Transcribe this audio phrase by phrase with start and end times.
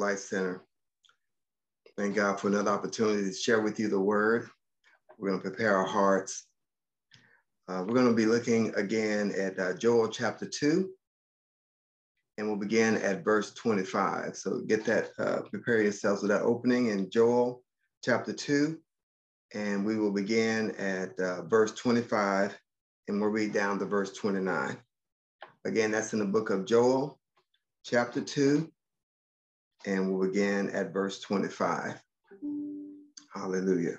[0.00, 0.64] Life Center.
[1.96, 4.48] Thank God for another opportunity to share with you the word.
[5.18, 6.46] We're going to prepare our hearts.
[7.68, 10.88] Uh, we're going to be looking again at uh, Joel chapter 2,
[12.38, 14.34] and we'll begin at verse 25.
[14.34, 17.62] So get that, uh, prepare yourselves with that opening in Joel
[18.02, 18.78] chapter 2,
[19.52, 22.58] and we will begin at uh, verse 25,
[23.08, 24.78] and we'll read down to verse 29.
[25.66, 27.20] Again, that's in the book of Joel,
[27.84, 28.72] chapter 2,
[29.86, 32.00] and we'll begin at verse 25.
[33.34, 33.98] Hallelujah.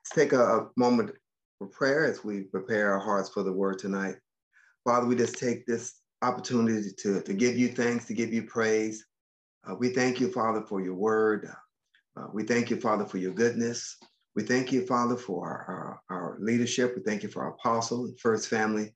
[0.00, 1.12] Let's take a, a moment
[1.58, 4.16] for prayer as we prepare our hearts for the word tonight.
[4.84, 9.04] Father, we just take this opportunity to, to give you thanks, to give you praise.
[9.68, 11.50] Uh, we thank you, Father, for your word.
[12.16, 13.96] Uh, we thank you, Father, for your goodness.
[14.34, 16.94] We thank you, Father, for our, our, our leadership.
[16.96, 18.94] We thank you for our apostle and first family.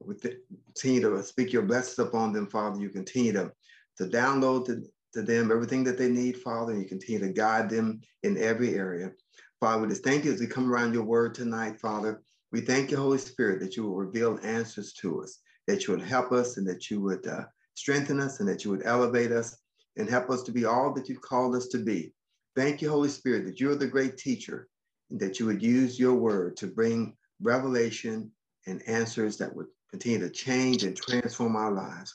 [0.00, 2.80] We th- continue to speak your blessings upon them, Father.
[2.80, 3.52] You continue to,
[3.98, 4.82] to download to,
[5.16, 6.72] to them everything that they need, Father.
[6.72, 9.12] And you continue to guide them in every area.
[9.60, 12.22] Father, we just thank you as we come around your word tonight, Father.
[12.52, 16.02] We thank you, Holy Spirit, that you will reveal answers to us, that you would
[16.02, 17.44] help us and that you would uh,
[17.74, 19.56] strengthen us and that you would elevate us
[19.96, 22.12] and help us to be all that you've called us to be.
[22.54, 24.68] Thank you, Holy Spirit, that you're the great teacher
[25.10, 28.30] and that you would use your word to bring revelation
[28.66, 32.14] and answers that would continue to change and transform our lives.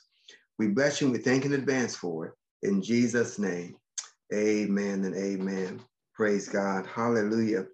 [0.60, 2.34] We bless you and we thank in advance for it.
[2.64, 3.76] In Jesus' name,
[4.34, 5.82] amen and amen.
[6.14, 6.86] Praise God.
[6.86, 7.66] Hallelujah.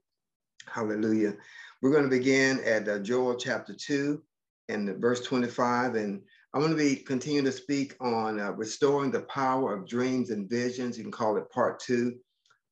[0.65, 1.35] Hallelujah.
[1.81, 4.21] We're going to begin at uh, Joel chapter 2
[4.69, 5.95] and verse 25.
[5.95, 6.21] And
[6.53, 10.49] I'm going to be continuing to speak on uh, restoring the power of dreams and
[10.49, 10.97] visions.
[10.97, 12.15] You can call it part two,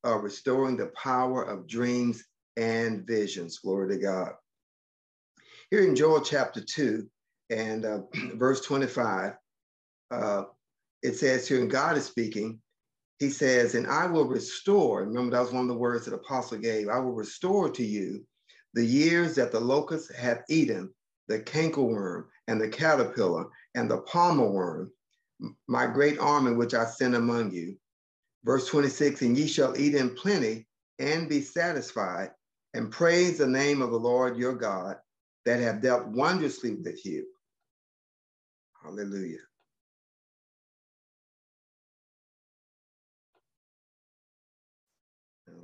[0.06, 2.24] uh, restoring the power of dreams
[2.56, 3.58] and visions.
[3.58, 4.32] Glory to God.
[5.70, 7.06] Here in Joel chapter 2,
[7.50, 7.98] and uh,
[8.34, 9.34] verse 25,
[10.10, 10.44] uh,
[11.06, 12.60] it says here, and God is speaking,
[13.20, 16.16] he says, and I will restore, remember that was one of the words that the
[16.16, 18.26] Apostle gave, I will restore to you
[18.74, 20.92] the years that the locusts have eaten,
[21.28, 24.92] the cankerworm and the caterpillar and the palmer worm,
[25.68, 27.76] my great army which I sent among you.
[28.44, 30.66] Verse 26, and ye shall eat in plenty
[30.98, 32.30] and be satisfied,
[32.74, 34.96] and praise the name of the Lord your God
[35.44, 37.26] that have dealt wondrously with you.
[38.82, 39.38] Hallelujah.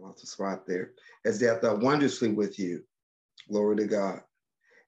[0.05, 0.93] Of spot there.
[1.25, 2.83] As they have dealt wondrously with you.
[3.49, 4.21] Glory to God.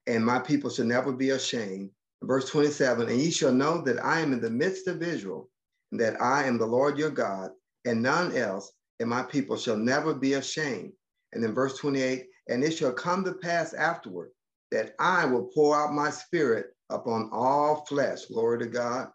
[0.07, 1.91] And my people shall never be ashamed.
[2.23, 5.49] Verse 27, and ye shall know that I am in the midst of Israel,
[5.91, 7.51] and that I am the Lord your God,
[7.85, 10.93] and none else, and my people shall never be ashamed.
[11.33, 14.31] And then verse 28, and it shall come to pass afterward
[14.71, 19.09] that I will pour out my spirit upon all flesh, glory to God.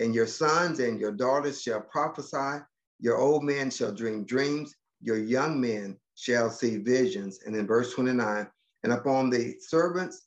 [0.00, 2.64] And your sons and your daughters shall prophesy,
[3.00, 7.40] your old men shall dream dreams, your young men shall see visions.
[7.44, 8.48] And in verse 29,
[8.82, 10.26] and upon the servants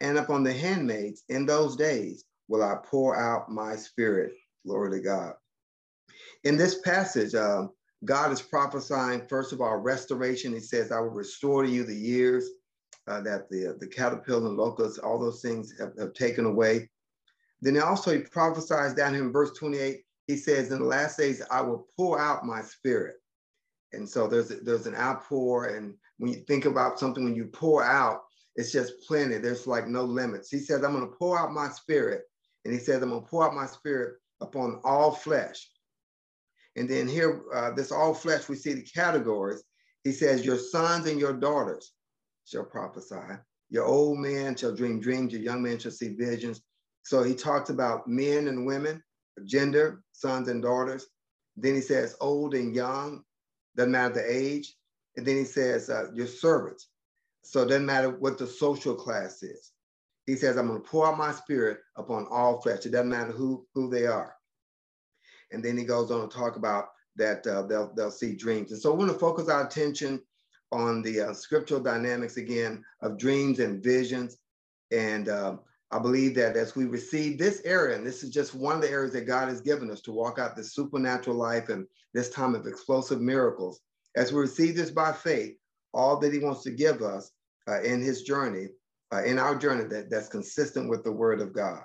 [0.00, 4.32] and upon the handmaids in those days will I pour out my spirit.
[4.66, 5.34] Glory to God.
[6.44, 7.66] In this passage, uh,
[8.04, 10.52] God is prophesying, first of all, restoration.
[10.52, 12.48] He says, I will restore to you the years
[13.06, 16.90] uh, that the, the caterpillar and locusts, all those things have, have taken away.
[17.60, 21.42] Then also he prophesies down here in verse 28, he says, in the last days,
[21.50, 23.21] I will pour out my spirit.
[23.92, 25.66] And so there's, there's an outpour.
[25.66, 28.22] And when you think about something, when you pour out,
[28.56, 29.38] it's just plenty.
[29.38, 30.50] There's like no limits.
[30.50, 32.22] He says, I'm going to pour out my spirit.
[32.64, 35.68] And he says, I'm going to pour out my spirit upon all flesh.
[36.76, 39.62] And then here, uh, this all flesh, we see the categories.
[40.04, 41.92] He says, Your sons and your daughters
[42.46, 43.38] shall prophesy.
[43.70, 46.62] Your old man shall dream dreams, your young man shall see visions.
[47.04, 49.02] So he talks about men and women,
[49.44, 51.06] gender, sons and daughters.
[51.56, 53.22] Then he says old and young,
[53.76, 54.74] doesn't matter the age.
[55.16, 56.88] And then he says uh, your servants.
[57.42, 59.72] So it doesn't matter what the social class is.
[60.26, 62.86] He says, I'm going to pour out my spirit upon all flesh.
[62.86, 64.34] It doesn't matter who, who they are.
[65.50, 68.72] And then he goes on to talk about that uh, they'll, they'll see dreams.
[68.72, 70.22] And so we're going to focus our attention
[70.70, 74.38] on the uh, scriptural dynamics again of dreams and visions.
[74.90, 75.56] And uh,
[75.92, 78.90] I believe that as we receive this area, and this is just one of the
[78.90, 82.54] areas that God has given us to walk out this supernatural life and this time
[82.54, 83.80] of explosive miracles,
[84.16, 85.54] as we receive this by faith,
[85.92, 87.30] all that He wants to give us
[87.68, 88.68] uh, in His journey,
[89.12, 91.82] uh, in our journey, that, that's consistent with the Word of God.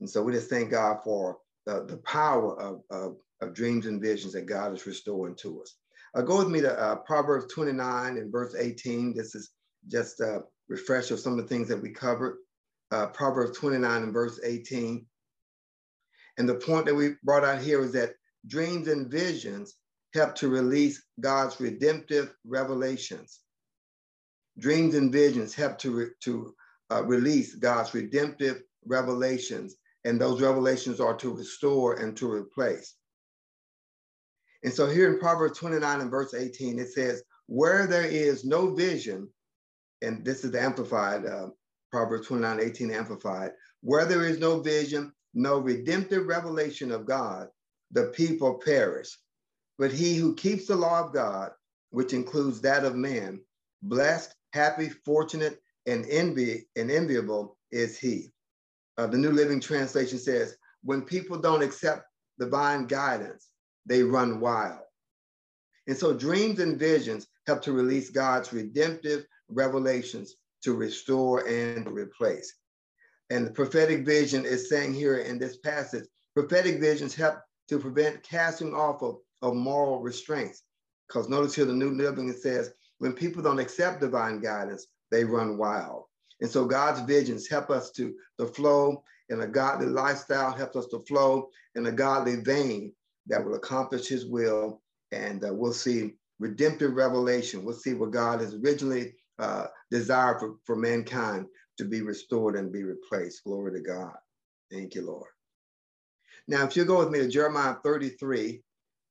[0.00, 1.36] And so we just thank God for
[1.66, 5.74] the, the power of, of, of dreams and visions that God is restoring to us.
[6.14, 9.14] Uh, go with me to uh, Proverbs 29 and verse 18.
[9.14, 9.50] This is
[9.88, 12.38] just a refresh of some of the things that we covered.
[12.90, 15.06] Uh, Proverbs 29 and verse 18.
[16.38, 18.14] And the point that we brought out here is that
[18.46, 19.76] dreams and visions
[20.14, 23.40] help to release God's redemptive revelations.
[24.58, 26.54] Dreams and visions help to, re- to
[26.90, 32.94] uh, release God's redemptive revelations, and those revelations are to restore and to replace.
[34.62, 38.74] And so here in Proverbs 29 and verse 18, it says, Where there is no
[38.74, 39.28] vision,
[40.02, 41.48] and this is the Amplified, uh,
[41.90, 43.52] Proverbs 29, 18 Amplified,
[43.82, 47.48] where there is no vision, no redemptive revelation of God,
[47.92, 49.16] the people perish.
[49.78, 51.50] But he who keeps the law of God,
[51.90, 53.40] which includes that of man,
[53.82, 58.28] blessed, happy, fortunate, and envy and enviable is he.
[58.98, 62.06] Uh, the New Living Translation says, when people don't accept
[62.38, 63.48] divine guidance,
[63.86, 64.80] they run wild.
[65.86, 72.54] And so dreams and visions help to release God's redemptive revelations to restore and replace.
[73.30, 76.04] And the prophetic vision is saying here in this passage,
[76.34, 77.36] prophetic visions help
[77.68, 80.62] to prevent casting off of, of moral restraints.
[81.08, 85.56] Because notice here the New Living says, when people don't accept divine guidance, they run
[85.56, 86.04] wild.
[86.40, 90.86] And so God's visions help us to, to flow in a godly lifestyle, helps us
[90.88, 92.92] to flow in a godly vein
[93.26, 94.82] that will accomplish his will.
[95.12, 97.64] And uh, we'll see redemptive revelation.
[97.64, 101.46] We'll see what God has originally uh, desired for, for mankind
[101.78, 103.42] to be restored and be replaced.
[103.44, 104.14] Glory to God.
[104.70, 105.30] Thank you, Lord.
[106.46, 108.62] Now, if you go with me to Jeremiah 33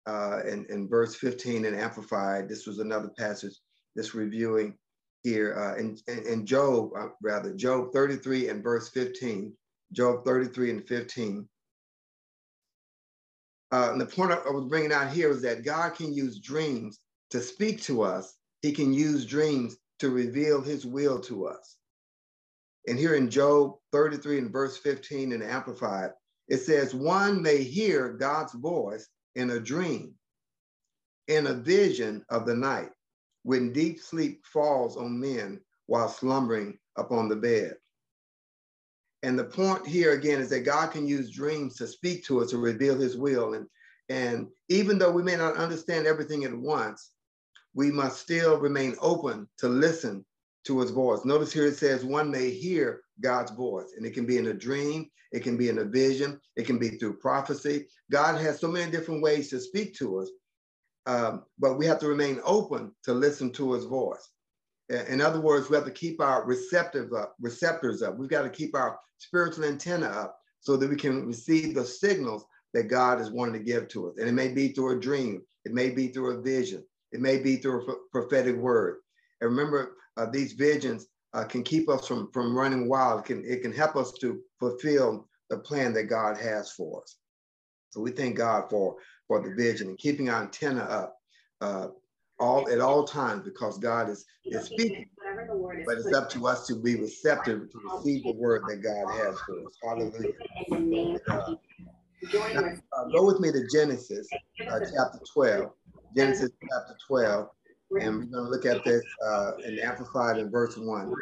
[0.05, 3.55] uh, and, and verse 15 and Amplified, this was another passage
[3.95, 4.77] that's reviewing
[5.23, 9.53] here uh, in, in, Job, uh, rather, Job 33 and verse 15.
[9.91, 11.49] Job 33 and 15.
[13.71, 16.99] Uh, and the point I was bringing out here is that God can use dreams
[17.31, 18.35] to speak to us.
[18.61, 21.78] He can use dreams to reveal his will to us.
[22.88, 26.12] And here in Job 33 and verse 15 in Amplified,
[26.48, 30.16] it says, One may hear God's voice in a dream,
[31.28, 32.90] in a vision of the night,
[33.44, 37.75] when deep sleep falls on men while slumbering upon the bed.
[39.22, 42.51] And the point here again is that God can use dreams to speak to us
[42.51, 43.54] to reveal his will.
[43.54, 43.68] And,
[44.07, 47.12] and even though we may not understand everything at once,
[47.74, 50.25] we must still remain open to listen
[50.66, 51.24] to his voice.
[51.25, 54.54] Notice here it says one may hear God's voice, and it can be in a
[54.54, 57.88] dream, it can be in a vision, it can be through prophecy.
[58.12, 60.30] God has so many different ways to speak to us,
[61.06, 64.30] um, but we have to remain open to listen to his voice.
[64.89, 68.18] In other words, we have to keep our receptive up, receptors up.
[68.18, 72.44] We've got to keep our spiritual antenna up so that we can receive the signals
[72.74, 74.15] that God is wanting to give to us.
[74.18, 77.39] And it may be through a dream, it may be through a vision, it may
[77.39, 78.97] be through a prophetic word.
[79.41, 83.21] And remember, uh, these visions uh, can keep us from, from running wild.
[83.21, 87.17] It can, it can help us to fulfill the plan that God has for us.
[87.91, 88.97] So we thank God for,
[89.27, 91.17] for the vision and keeping our antenna up
[91.61, 91.88] uh,
[92.39, 95.05] all at all times because God is, is speaking.
[95.85, 99.39] But it's up to us to be receptive to receive the word that God has
[99.41, 99.77] for us.
[99.83, 101.19] Hallelujah.
[101.29, 101.55] Uh,
[102.53, 104.27] now, uh, go with me to Genesis
[104.69, 105.71] uh, chapter 12.
[106.15, 107.50] Genesis chapter 12.
[108.00, 111.13] And we're going to look at this uh, in Amplified in verse 1.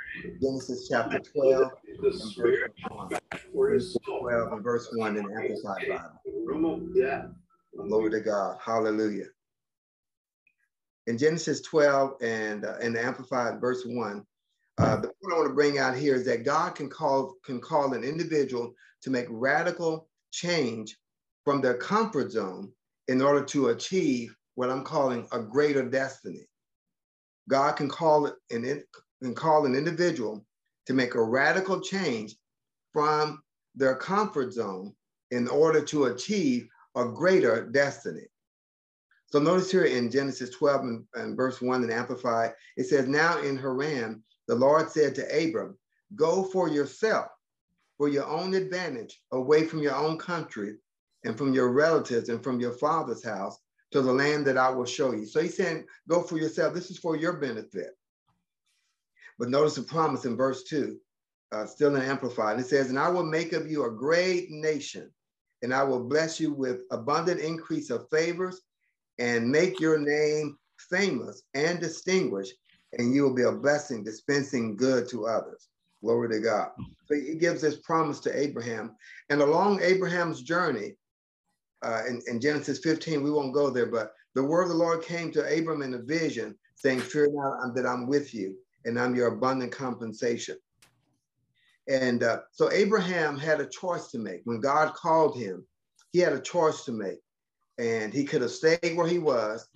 [0.41, 2.37] Genesis chapter 12 and verse
[2.89, 3.09] 1.
[3.53, 6.21] Genesis 12 and verse 1 in Amplified Bible.
[7.87, 8.57] Glory to God.
[8.63, 9.27] Hallelujah.
[11.05, 14.25] In Genesis 12 and uh, in the Amplified verse 1,
[14.79, 17.61] uh, the point I want to bring out here is that God can call, can
[17.61, 18.73] call an individual
[19.03, 20.97] to make radical change
[21.45, 22.71] from their comfort zone
[23.07, 26.47] in order to achieve what I'm calling a greater destiny.
[27.47, 28.83] God can call an,
[29.21, 30.43] can call an individual
[30.87, 32.35] to make a radical change
[32.91, 33.39] from
[33.75, 34.95] their comfort zone
[35.29, 38.25] in order to achieve a greater destiny.
[39.27, 43.39] So notice here in Genesis 12 and, and verse 1 in Amplified, it says, Now
[43.39, 45.77] in Haran, the Lord said to Abram,
[46.15, 47.27] Go for yourself,
[47.99, 50.77] for your own advantage, away from your own country
[51.25, 53.59] and from your relatives and from your father's house
[53.91, 55.25] to the land that I will show you.
[55.25, 56.73] So he's saying, go for yourself.
[56.73, 57.97] This is for your benefit.
[59.39, 60.97] But notice the promise in verse 2,
[61.51, 62.59] uh, still in Amplified.
[62.59, 65.11] It says, And I will make of you a great nation,
[65.61, 68.61] and I will bless you with abundant increase of favors,
[69.19, 70.57] and make your name
[70.89, 72.53] famous and distinguished,
[72.93, 75.69] and you will be a blessing, dispensing good to others.
[76.03, 76.69] Glory to God.
[77.05, 78.95] So he gives this promise to Abraham.
[79.29, 80.95] And along Abraham's journey,
[81.83, 85.03] uh, in, in, Genesis 15, we won't go there, but the word of the Lord
[85.03, 88.55] came to Abram in a vision saying, Fear not that I'm with you,
[88.85, 90.57] and I'm your abundant compensation.
[91.87, 94.41] And uh, so Abraham had a choice to make.
[94.45, 95.65] When God called him,
[96.11, 97.19] he had a choice to make.
[97.77, 99.67] and he could have stayed where he was,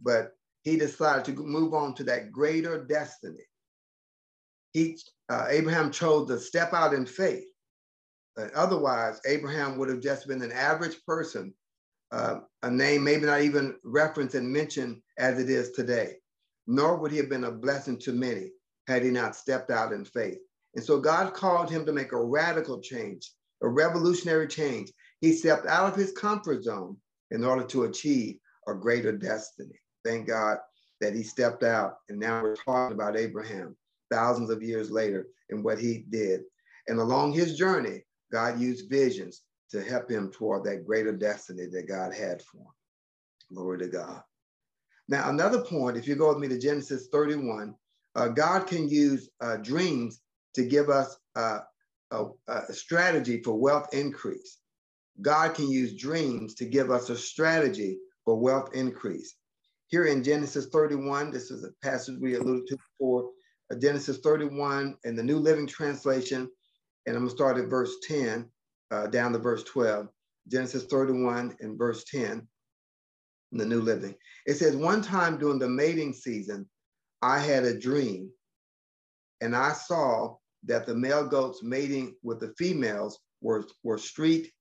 [0.00, 0.32] but
[0.64, 3.44] he decided to move on to that greater destiny.
[4.72, 7.51] He, uh, Abraham chose to step out in faith.
[8.54, 11.54] Otherwise, Abraham would have just been an average person,
[12.12, 16.16] uh, a name maybe not even referenced and mentioned as it is today.
[16.66, 18.52] Nor would he have been a blessing to many
[18.86, 20.38] had he not stepped out in faith.
[20.74, 23.30] And so God called him to make a radical change,
[23.62, 24.92] a revolutionary change.
[25.20, 26.96] He stepped out of his comfort zone
[27.30, 28.36] in order to achieve
[28.68, 29.78] a greater destiny.
[30.04, 30.58] Thank God
[31.00, 31.96] that he stepped out.
[32.08, 33.76] And now we're talking about Abraham
[34.10, 36.42] thousands of years later and what he did.
[36.88, 41.88] And along his journey, God used visions to help him toward that greater destiny that
[41.88, 43.54] God had for him.
[43.54, 44.22] Glory to God.
[45.08, 47.74] Now, another point, if you go with me to Genesis 31,
[48.14, 50.20] uh, God can use uh, dreams
[50.54, 51.60] to give us uh,
[52.10, 54.58] a, a strategy for wealth increase.
[55.20, 59.34] God can use dreams to give us a strategy for wealth increase.
[59.88, 63.30] Here in Genesis 31, this is a passage we alluded to before,
[63.70, 66.50] uh, Genesis 31 in the New Living Translation,
[67.06, 68.48] and I'm gonna start at verse 10
[68.90, 70.08] uh, down to verse 12.
[70.48, 72.46] Genesis 31 and verse 10
[73.52, 74.14] in the New Living.
[74.46, 76.68] It says, One time during the mating season,
[77.20, 78.30] I had a dream,
[79.40, 84.52] and I saw that the male goats mating with the females were, were streaked,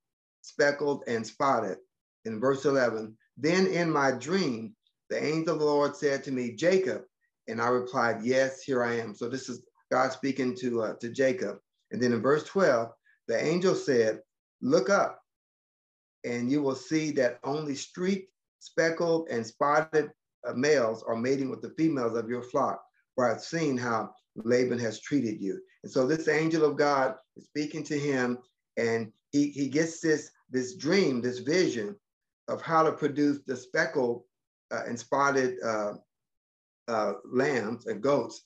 [0.41, 1.77] speckled, and spotted.
[2.25, 4.75] In verse 11, then in my dream,
[5.09, 7.03] the angel of the Lord said to me, Jacob.
[7.47, 9.15] And I replied, Yes, here I am.
[9.15, 11.57] So this is God speaking to, uh, to Jacob.
[11.91, 12.89] And then in verse 12,
[13.27, 14.21] the angel said,
[14.61, 15.21] Look up,
[16.23, 20.11] and you will see that only streaked, speckled, and spotted
[20.47, 22.83] uh, males are mating with the females of your flock,
[23.15, 25.59] for I've seen how Laban has treated you.
[25.83, 28.37] And so this angel of God is speaking to him,
[28.77, 31.95] and he, he gets this, this dream, this vision
[32.47, 34.23] of how to produce the speckled
[34.71, 35.93] uh, and spotted uh,
[36.87, 38.43] uh, lambs and goats.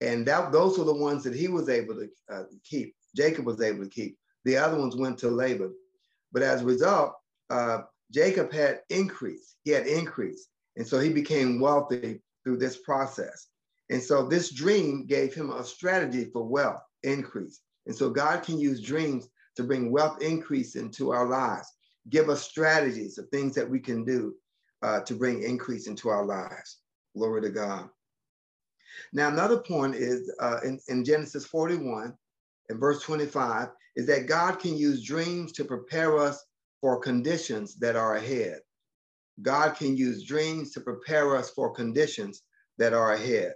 [0.00, 2.94] And that, those were the ones that he was able to uh, keep.
[3.16, 4.16] Jacob was able to keep.
[4.44, 5.74] The other ones went to Laban.
[6.32, 7.14] But as a result,
[7.50, 7.80] uh,
[8.12, 9.56] Jacob had increase.
[9.64, 10.48] He had increase.
[10.76, 13.48] And so he became wealthy through this process.
[13.90, 17.60] And so this dream gave him a strategy for wealth increase.
[17.86, 21.68] And so God can use dreams to bring wealth increase into our lives,
[22.10, 24.34] give us strategies of things that we can do
[24.82, 26.78] uh, to bring increase into our lives.
[27.16, 27.88] Glory to God.
[29.12, 32.14] Now, another point is uh, in, in Genesis 41
[32.68, 36.44] and verse 25 is that God can use dreams to prepare us
[36.80, 38.60] for conditions that are ahead.
[39.42, 42.42] God can use dreams to prepare us for conditions
[42.78, 43.52] that are ahead.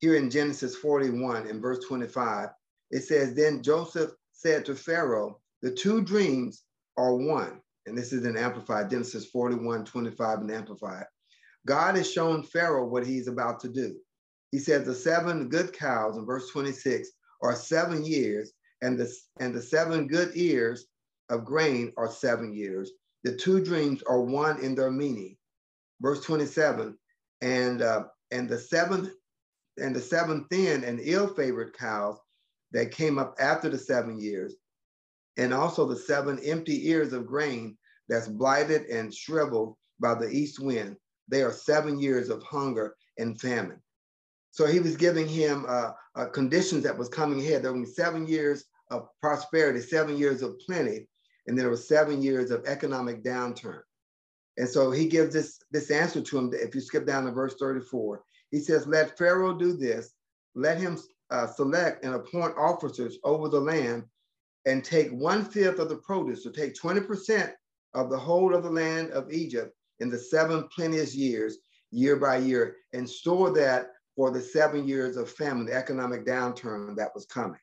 [0.00, 2.50] Here in Genesis 41 and verse 25,
[2.90, 6.64] it says, Then Joseph said to Pharaoh, The two dreams
[6.96, 7.60] are one.
[7.86, 11.04] And this is an Amplified, Genesis 41, 25 and Amplified.
[11.66, 13.96] God has shown Pharaoh what he's about to do.
[14.52, 17.08] He said, The seven good cows in verse 26
[17.42, 20.86] are seven years, and the, and the seven good ears
[21.28, 22.92] of grain are seven years.
[23.24, 25.36] The two dreams are one in their meaning.
[26.00, 26.96] Verse 27,
[27.40, 29.10] and uh, and the seventh
[29.78, 32.18] and the seven thin and ill-favored cows
[32.72, 34.54] that came up after the seven years,
[35.36, 37.76] and also the seven empty ears of grain
[38.08, 40.96] that's blighted and shriveled by the east wind.
[41.28, 43.80] They are seven years of hunger and famine.
[44.56, 47.62] So he was giving him uh, uh, conditions that was coming ahead.
[47.62, 51.08] There were seven years of prosperity, seven years of plenty,
[51.46, 53.82] and there were seven years of economic downturn.
[54.56, 56.50] And so he gives this, this answer to him.
[56.54, 60.14] If you skip down to verse 34, he says, Let Pharaoh do this.
[60.54, 60.98] Let him
[61.28, 64.04] uh, select and appoint officers over the land
[64.64, 67.52] and take one fifth of the produce, so take 20%
[67.92, 71.58] of the whole of the land of Egypt in the seven plenteous years,
[71.90, 76.96] year by year, and store that for the seven years of famine, the economic downturn
[76.96, 77.60] that was coming.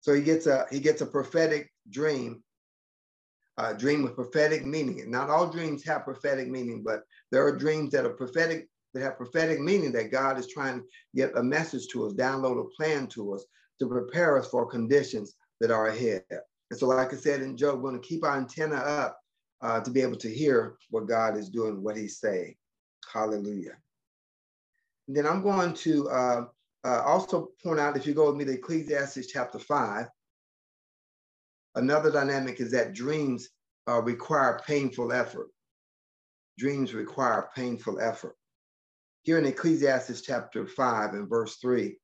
[0.00, 2.42] So he gets a he gets a prophetic dream,
[3.56, 5.00] a dream with prophetic meaning.
[5.00, 9.02] And not all dreams have prophetic meaning, but there are dreams that are prophetic that
[9.02, 12.68] have prophetic meaning that God is trying to get a message to us, download a
[12.76, 13.44] plan to us
[13.78, 16.24] to prepare us for conditions that are ahead.
[16.70, 19.20] And so, like I said in Job, we're going to keep our antenna up
[19.60, 22.54] uh, to be able to hear what God is doing, what He's saying.
[23.12, 23.76] Hallelujah.
[25.08, 26.44] Then I'm going to uh,
[26.84, 30.06] uh, also point out, if you go with me to Ecclesiastes chapter 5,
[31.76, 33.48] another dynamic is that dreams
[33.88, 35.48] uh, require painful effort.
[36.58, 38.36] Dreams require painful effort.
[39.22, 41.96] Here in Ecclesiastes chapter 5 and verse 3,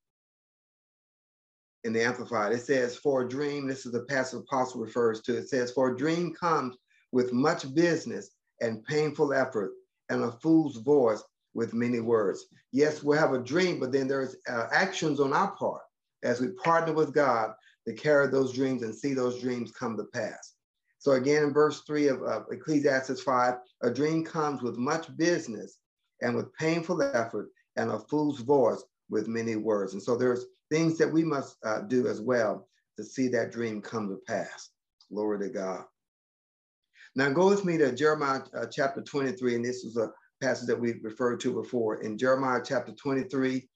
[1.85, 5.37] in the Amplified, it says, For a dream, this is the passage apostle refers to,
[5.37, 6.77] it says, For a dream comes
[7.11, 8.31] with much business
[8.61, 9.73] and painful effort,
[10.09, 11.23] and a fool's voice
[11.55, 12.47] with many words.
[12.73, 15.83] Yes, we'll have a dream, but then there's uh, actions on our part
[16.23, 17.53] as we partner with God
[17.87, 20.55] to carry those dreams and see those dreams come to pass.
[20.99, 25.79] So again, in verse three of, of Ecclesiastes 5, a dream comes with much business
[26.21, 29.95] and with painful effort and a fool's voice with many words.
[29.95, 33.83] And so there's things that we must uh, do as well to see that dream
[33.83, 34.71] come to pass.
[35.13, 35.85] Glory to God.
[37.15, 40.81] Now go with me to Jeremiah uh, chapter 23, and this is a passage that
[40.81, 43.69] we've referred to before in Jeremiah chapter 23,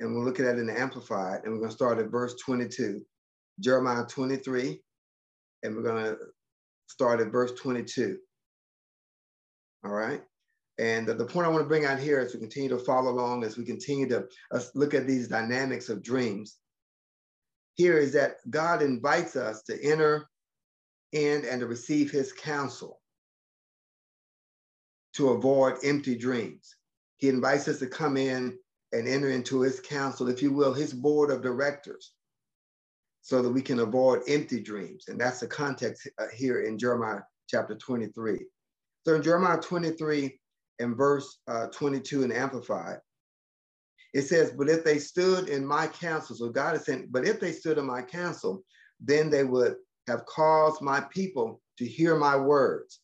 [0.00, 2.34] and we'll look at it in the Amplified, and we're going to start at verse
[2.44, 3.02] 22.
[3.60, 4.80] Jeremiah 23,
[5.62, 6.16] and we're going to
[6.88, 8.16] start at verse 22.
[9.84, 10.22] All right.
[10.78, 13.10] And the, the point I want to bring out here as we continue to follow
[13.12, 16.56] along as we continue to uh, look at these dynamics of dreams.
[17.74, 20.26] Here is that God invites us to enter
[21.12, 23.00] in and to receive his counsel
[25.14, 26.76] to avoid empty dreams.
[27.16, 28.58] He invites us to come in
[28.92, 32.12] and enter into his council, if you will, his board of directors,
[33.22, 35.04] so that we can avoid empty dreams.
[35.08, 38.40] And that's the context uh, here in Jeremiah chapter 23.
[39.06, 40.38] So in Jeremiah 23
[40.80, 42.98] and verse uh, 22 in Amplified,
[44.12, 47.40] it says, But if they stood in my council, so God is saying, But if
[47.40, 48.64] they stood in my council,
[49.00, 49.74] then they would
[50.06, 53.00] have caused my people to hear my words.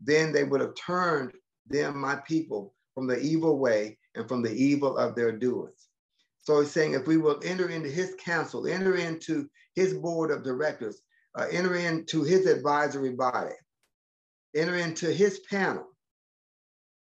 [0.00, 1.32] Then they would have turned
[1.68, 5.88] them, my people, from the evil way and from the evil of their doings.
[6.42, 10.44] So he's saying if we will enter into his council, enter into his board of
[10.44, 11.02] directors,
[11.36, 13.54] uh, enter into his advisory body,
[14.54, 15.86] enter into his panel.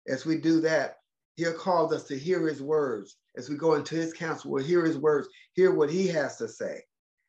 [0.06, 0.98] As we do that,
[1.36, 3.16] he'll cause us to hear his words.
[3.36, 6.46] As we go into his council, we'll hear his words, hear what he has to
[6.46, 6.80] say.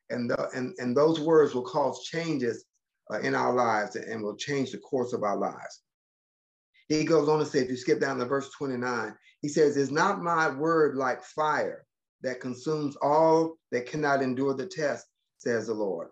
[0.08, 2.65] And, the, and, and those words will cause changes
[3.10, 5.82] uh, in our lives and will change the course of our lives.
[6.88, 9.90] He goes on to say, if you skip down to verse 29, he says, Is
[9.90, 11.84] not my word like fire
[12.22, 15.06] that consumes all that cannot endure the test,
[15.38, 16.08] says the Lord,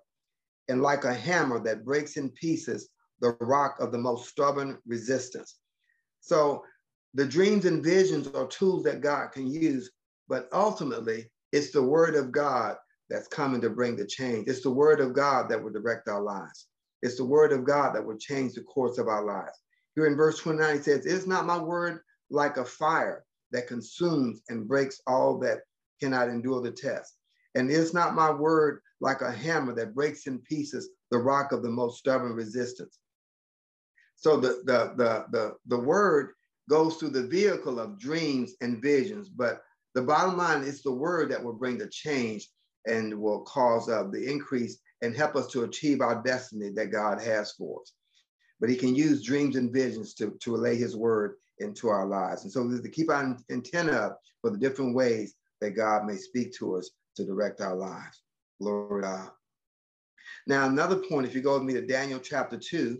[0.69, 2.89] and like a hammer that breaks in pieces
[3.21, 5.59] the rock of the most stubborn resistance.
[6.21, 6.65] So
[7.15, 9.91] the dreams and visions are tools that God can use,
[10.29, 12.77] but ultimately it's the word of God
[13.09, 14.49] that's coming to bring the change.
[14.49, 16.67] It's the word of God that will direct our lives.
[17.05, 19.59] It's the word of God that will change the course of our lives.
[19.95, 24.41] Here in verse 29, he says, Is not my word like a fire that consumes
[24.49, 25.59] and breaks all that
[26.01, 27.15] cannot endure the test?
[27.55, 31.63] And is not my word like a hammer that breaks in pieces the rock of
[31.63, 32.99] the most stubborn resistance?
[34.17, 36.31] So the, the, the, the, the word
[36.71, 39.61] goes through the vehicle of dreams and visions, but
[39.95, 42.49] the bottom line is the word that will bring the change
[42.87, 47.21] and will cause uh, the increase and help us to achieve our destiny that God
[47.21, 47.93] has for us
[48.65, 52.45] but he can use dreams and visions to, to relay his word into our lives.
[52.45, 56.55] And so to keep our antenna up for the different ways that God may speak
[56.55, 58.23] to us to direct our lives.
[58.61, 59.31] Glory God.
[60.47, 62.99] Now, another point, if you go with me to Daniel chapter 2,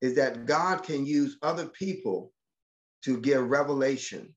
[0.00, 2.32] is that God can use other people
[3.04, 4.34] to give revelation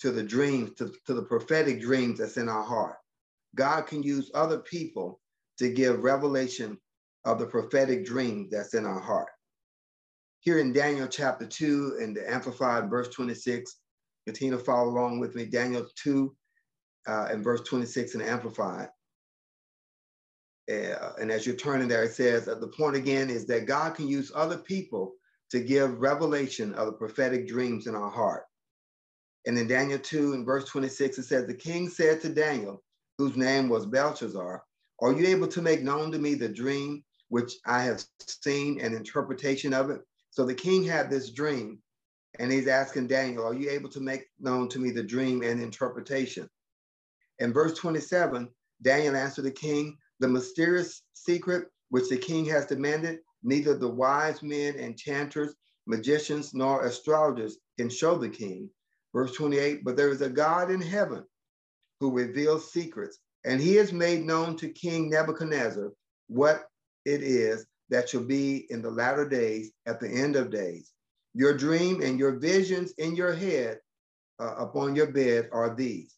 [0.00, 2.96] to the dreams, to, to the prophetic dreams that's in our heart.
[3.54, 5.19] God can use other people
[5.60, 6.78] to give revelation
[7.24, 9.28] of the prophetic dream that's in our heart.
[10.40, 13.76] Here in Daniel chapter 2 in the Amplified verse 26,
[14.26, 15.44] continue to follow along with me.
[15.44, 16.34] Daniel 2
[17.06, 18.88] uh, and verse 26 in Amplified.
[20.70, 23.94] Uh, and as you're turning there, it says uh, the point again is that God
[23.94, 25.12] can use other people
[25.50, 28.44] to give revelation of the prophetic dreams in our heart.
[29.46, 32.82] And in Daniel 2 and verse 26, it says, The king said to Daniel,
[33.18, 34.62] whose name was Belshazzar,
[35.02, 38.94] Are you able to make known to me the dream which I have seen and
[38.94, 40.02] interpretation of it.
[40.30, 41.78] So the king had this dream,
[42.38, 45.60] and he's asking Daniel, Are you able to make known to me the dream and
[45.62, 46.48] interpretation?
[47.38, 48.48] In verse 27,
[48.82, 54.42] Daniel answered the king, The mysterious secret which the king has demanded, neither the wise
[54.42, 55.54] men, enchanters,
[55.86, 58.68] magicians, nor astrologers can show the king.
[59.14, 61.24] Verse 28, But there is a God in heaven
[62.00, 65.92] who reveals secrets, and he has made known to King Nebuchadnezzar
[66.28, 66.64] what
[67.04, 70.92] it is that shall be in the latter days at the end of days.
[71.34, 73.78] Your dream and your visions in your head
[74.38, 76.14] uh, upon your bed are these.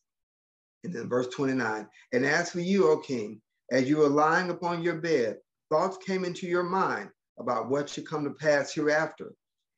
[0.85, 4.83] And then verse 29 And as for you, O king, as you were lying upon
[4.83, 5.37] your bed,
[5.71, 7.09] thoughts came into your mind
[7.39, 9.33] about what should come to pass hereafter.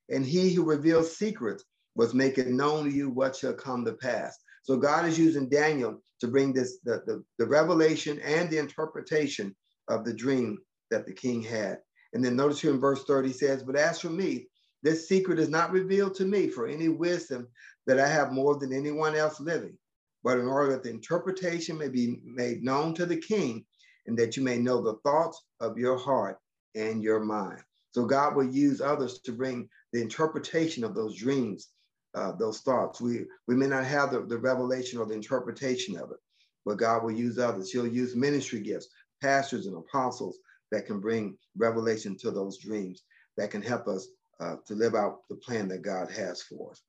[0.08, 4.36] And he who reveals secrets was making known to you what shall come to pass.
[4.62, 9.54] So God is using Daniel to bring this the, the, the revelation and the interpretation
[9.88, 10.58] of the dream
[10.90, 11.78] that the king had.
[12.14, 14.46] And then notice here in verse 30 says, But as for me,
[14.82, 17.48] this secret is not revealed to me for any wisdom
[17.86, 19.76] that I have more than anyone else living,
[20.22, 23.66] but in order that the interpretation may be made known to the king
[24.06, 26.38] and that you may know the thoughts of your heart
[26.74, 27.60] and your mind.
[27.92, 31.68] So God will use others to bring the interpretation of those dreams,
[32.14, 33.00] uh, those thoughts.
[33.00, 36.18] We, we may not have the, the revelation or the interpretation of it,
[36.64, 37.70] but God will use others.
[37.70, 38.88] He'll use ministry gifts,
[39.22, 40.38] pastors and apostles
[40.70, 43.02] that can bring revelation to those dreams,
[43.36, 44.08] that can help us
[44.40, 46.82] uh, to live out the plan that God has for us.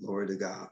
[0.00, 0.68] Glory to God.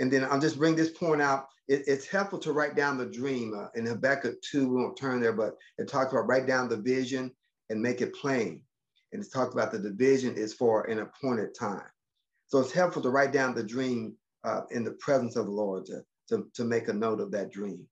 [0.00, 1.46] And then I'll just bring this point out.
[1.68, 3.54] It, it's helpful to write down the dream.
[3.56, 6.76] Uh, in Habakkuk 2, we won't turn there, but it talks about write down the
[6.76, 7.30] vision
[7.70, 8.62] and make it plain.
[9.12, 11.84] And it's talked about the division is for an appointed time.
[12.52, 15.86] So it's helpful to write down the dream uh, in the presence of the Lord
[15.86, 17.86] to, to, to make a note of that dream.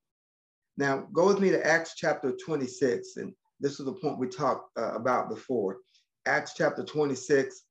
[0.77, 3.17] Now, go with me to Acts chapter 26.
[3.17, 5.77] And this is the point we talked uh, about before.
[6.27, 7.63] Acts chapter 26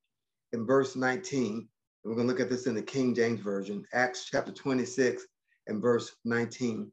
[0.53, 1.68] and verse 19.
[2.03, 5.24] We're going to look at this in the King James Version, Acts chapter 26
[5.68, 6.90] and verse 19.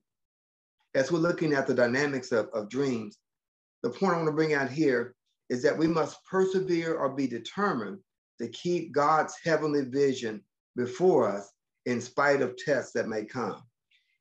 [0.94, 3.18] As we're looking at the dynamics of, of dreams,
[3.82, 5.16] the point I want to bring out here
[5.50, 7.98] is that we must persevere or be determined
[8.39, 10.41] to keep God's heavenly vision
[10.76, 11.52] before us
[11.86, 13.63] in spite of tests that may come.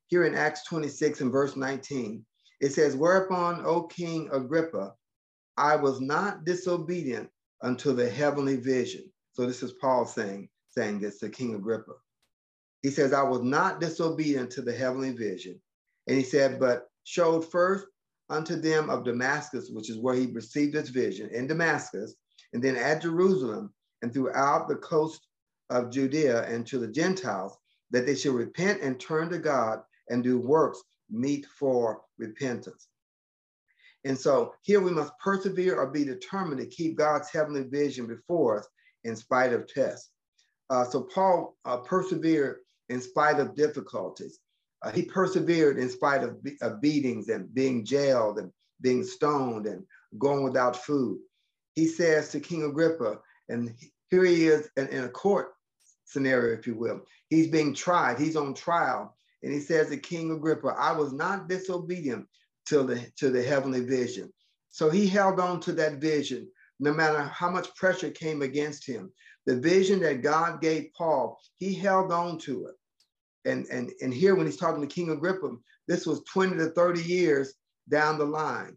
[0.07, 2.25] Here in Acts 26 and verse 19,
[2.61, 4.93] it says, Whereupon, O King Agrippa,
[5.57, 7.29] I was not disobedient
[7.61, 9.11] unto the heavenly vision.
[9.33, 11.93] So this is Paul saying, saying this to King Agrippa.
[12.83, 15.59] He says, I was not disobedient to the heavenly vision.
[16.07, 17.85] And he said, but showed first
[18.29, 22.15] unto them of Damascus, which is where he received his vision in Damascus,
[22.53, 25.27] and then at Jerusalem and throughout the coast
[25.69, 27.57] of Judea and to the Gentiles,
[27.91, 32.87] that they should repent and turn to God and do works meet for repentance.
[34.03, 38.59] And so here we must persevere or be determined to keep God's heavenly vision before
[38.59, 38.67] us
[39.03, 40.11] in spite of tests.
[40.69, 42.57] Uh, so Paul uh, persevered
[42.89, 44.39] in spite of difficulties.
[44.81, 49.65] Uh, he persevered in spite of, be- of beatings and being jailed and being stoned
[49.65, 49.83] and
[50.19, 51.19] going without food.
[51.73, 53.73] He says to King Agrippa, and
[54.09, 55.53] here he is in, in a court
[56.05, 57.01] scenario, if you will.
[57.29, 59.15] He's being tried, he's on trial.
[59.43, 62.27] And he says to King Agrippa, I was not disobedient
[62.67, 64.33] to the, to the heavenly vision.
[64.69, 66.47] So he held on to that vision,
[66.79, 69.11] no matter how much pressure came against him.
[69.45, 72.75] The vision that God gave Paul, he held on to it
[73.47, 75.55] and, and, and here when he's talking to King Agrippa,
[75.87, 77.53] this was 20 to 30 years
[77.89, 78.75] down the line.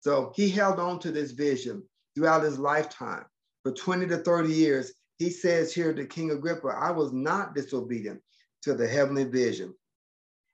[0.00, 3.24] So he held on to this vision throughout his lifetime.
[3.68, 8.18] For 20 to 30 years, he says here to King Agrippa, I was not disobedient
[8.62, 9.74] to the heavenly vision.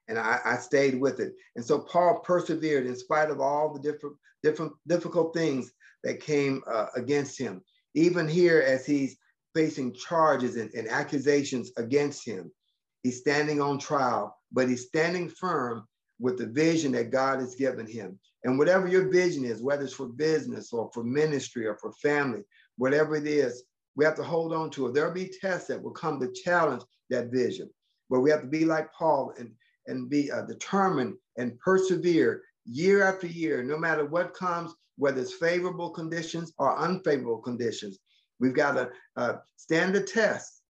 [0.09, 1.33] And I, I stayed with it.
[1.55, 5.71] And so Paul persevered in spite of all the different, different difficult things
[6.03, 7.61] that came uh, against him.
[7.93, 9.15] Even here, as he's
[9.53, 12.51] facing charges and, and accusations against him,
[13.05, 15.87] He's standing on trial, but he's standing firm
[16.19, 18.17] with the vision that God has given him.
[18.43, 22.41] And whatever your vision is, whether it's for business or for ministry or for family,
[22.77, 23.63] whatever it is,
[23.95, 24.93] we have to hold on to it.
[24.93, 27.69] There'll be tests that will come to challenge that vision,
[28.09, 29.51] but we have to be like Paul and,
[29.87, 35.33] and be uh, determined and persevere year after year, no matter what comes, whether it's
[35.33, 37.99] favorable conditions or unfavorable conditions.
[38.39, 40.61] We've got to uh, stand the test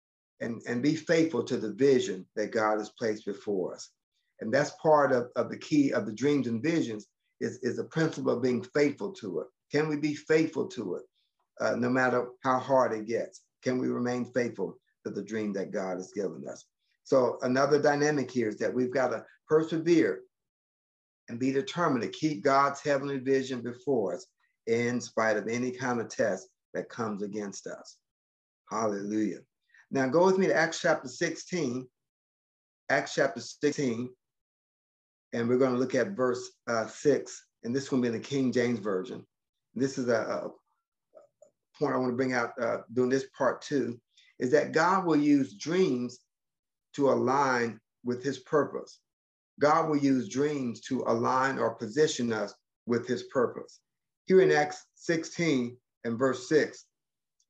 [0.41, 3.91] and, and be faithful to the vision that God has placed before us.
[4.41, 7.07] And that's part of, of the key of the dreams and visions
[7.41, 9.47] is, is the principle of being faithful to it.
[9.73, 11.03] Can we be faithful to it
[11.61, 13.43] uh, no matter how hard it gets?
[13.63, 16.65] Can we remain faithful to the dream that God has given us?
[17.05, 20.23] So another dynamic here is that we've got to persevere
[21.29, 24.27] and be determined to keep God's heavenly vision before us
[24.67, 27.97] in spite of any kind of test that comes against us.
[28.71, 29.41] Hallelujah.
[29.91, 31.87] Now go with me to Acts chapter 16.
[32.91, 34.11] Acts chapter 16.
[35.33, 37.47] And we're going to look at verse uh, 6.
[37.65, 39.25] And this will be in the King James Version.
[39.75, 40.51] This is a, a
[41.79, 44.01] point I want to bring out uh, during this part two,
[44.39, 46.21] is that God will use dreams
[46.95, 49.01] to align with his purpose.
[49.61, 52.55] God will use dreams to align or position us
[52.87, 53.81] with his purpose.
[54.27, 56.85] Here in Acts 16 and verse 6,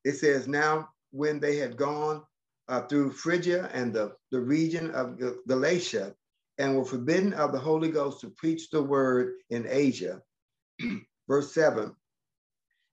[0.05, 2.23] it says, Now when they had gone
[2.69, 6.15] uh, through Phrygia and the, the region of Galatia
[6.59, 10.23] and were forbidden of the Holy Ghost to preach the word in Asia.
[11.29, 11.95] Verse 7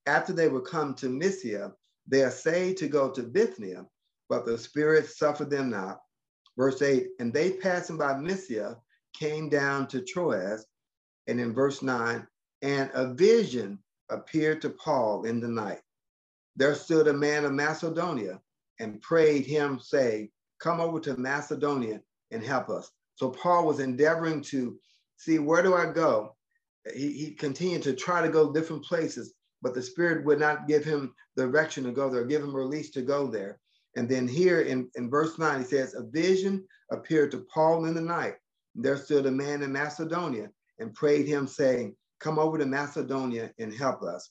[0.06, 1.74] After they were come to Mysia,
[2.08, 3.86] they essayed to go to Bithynia,
[4.30, 6.02] but the Spirit suffered them not.
[6.58, 8.78] Verse 8 And they passing by Mysia
[9.14, 10.66] came down to Troas.
[11.28, 12.28] And in verse 9,
[12.62, 15.82] and a vision appeared to Paul in the night.
[16.56, 18.42] There stood a man of Macedonia
[18.80, 22.92] and prayed him, saying, Come over to Macedonia and help us.
[23.16, 24.78] So Paul was endeavoring to
[25.18, 26.36] see where do I go?
[26.94, 30.84] He, he continued to try to go different places, but the Spirit would not give
[30.84, 33.60] him direction to go there, give him release to go there.
[33.96, 37.94] And then here in, in verse 9, he says, A vision appeared to Paul in
[37.94, 38.36] the night.
[38.76, 43.74] There stood a man in Macedonia and prayed him, saying, Come over to Macedonia and
[43.74, 44.30] help us.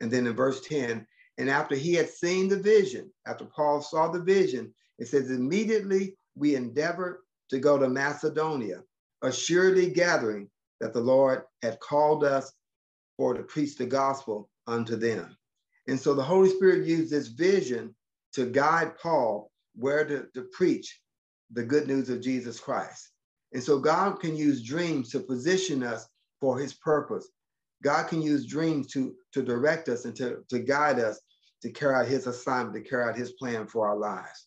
[0.00, 1.06] And then in verse 10,
[1.38, 6.16] and after he had seen the vision, after Paul saw the vision, it says, Immediately
[6.34, 8.82] we endeavored to go to Macedonia,
[9.22, 12.52] assuredly gathering that the Lord had called us
[13.20, 15.36] for to preach the gospel unto them.
[15.88, 17.94] And so the Holy Spirit used this vision
[18.32, 20.98] to guide Paul where to, to preach
[21.52, 23.10] the good news of Jesus Christ.
[23.52, 26.08] And so God can use dreams to position us
[26.40, 27.28] for his purpose.
[27.82, 31.20] God can use dreams to, to direct us and to, to guide us
[31.60, 34.46] to carry out his assignment, to carry out his plan for our lives.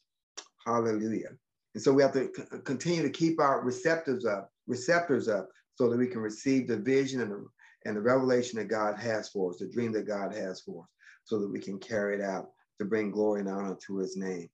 [0.65, 1.29] Hallelujah.
[1.75, 2.27] And so we have to
[2.63, 7.21] continue to keep our receptors up, receptors up, so that we can receive the vision
[7.21, 7.45] and the,
[7.85, 10.89] and the revelation that God has for us, the dream that God has for us,
[11.23, 12.47] so that we can carry it out
[12.79, 14.49] to bring glory and honor to his name.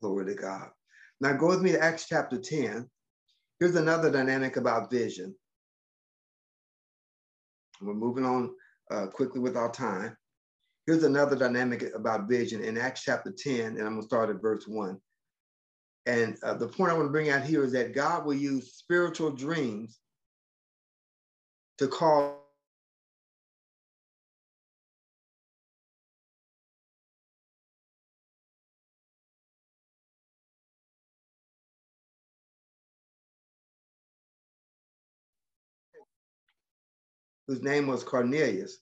[0.00, 0.68] Glory to God.
[1.20, 2.88] Now go with me to Acts chapter 10.
[3.58, 5.34] Here's another dynamic about vision.
[7.80, 8.54] We're moving on
[8.90, 10.16] uh, quickly with our time.
[10.86, 14.40] Here's another dynamic about vision in Acts chapter 10, and I'm going to start at
[14.40, 14.98] verse 1.
[16.06, 18.74] And uh, the point I want to bring out here is that God will use
[18.74, 19.98] spiritual dreams
[21.78, 22.46] to call
[37.46, 38.78] whose name was Cornelius.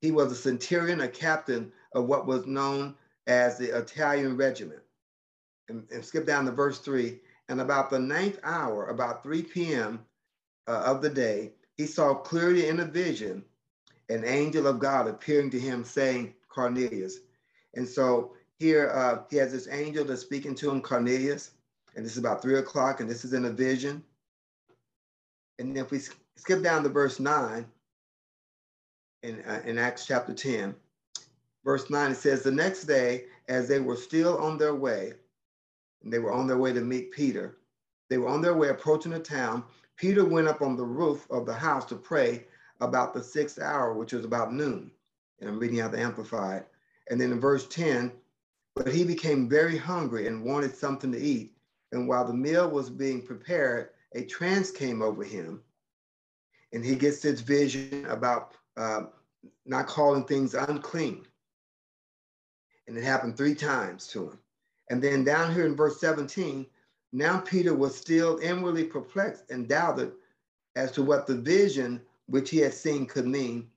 [0.00, 2.94] He was a centurion, a captain of what was known
[3.26, 4.82] as the Italian regiment.
[5.68, 7.20] And, and skip down to verse three.
[7.48, 10.04] And about the ninth hour, about 3 p.m.
[10.68, 13.44] Uh, of the day, he saw clearly in a vision
[14.08, 17.18] an angel of God appearing to him, saying, Cornelius.
[17.74, 21.52] And so here uh, he has this angel that's speaking to him, Cornelius.
[21.94, 24.02] And this is about three o'clock, and this is in a vision.
[25.58, 26.00] And if we
[26.36, 27.66] skip down to verse 9
[29.22, 30.74] in, uh, in Acts chapter 10,
[31.64, 35.14] verse 9, it says, The next day, as they were still on their way,
[36.02, 37.56] and they were on their way to meet Peter,
[38.08, 39.64] they were on their way approaching the town.
[39.96, 42.44] Peter went up on the roof of the house to pray
[42.80, 44.90] about the sixth hour, which was about noon.
[45.40, 46.64] And I'm reading out the Amplified.
[47.10, 48.12] And then in verse 10,
[48.74, 51.56] but he became very hungry and wanted something to eat.
[51.92, 55.62] And while the meal was being prepared, a trance came over him
[56.72, 59.04] and he gets this vision about uh,
[59.64, 61.24] not calling things unclean.
[62.86, 64.38] And it happened three times to him.
[64.90, 66.66] And then down here in verse 17,
[67.16, 70.12] now Peter was still inwardly perplexed and doubted
[70.74, 73.70] as to what the vision which he had seen could mean.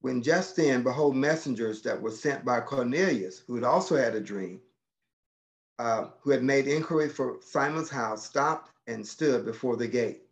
[0.00, 4.20] When just then, behold, messengers that were sent by Cornelius, who had also had a
[4.20, 4.58] dream,
[5.78, 10.22] uh, who had made inquiry for Simon's house, stopped and stood before the gate.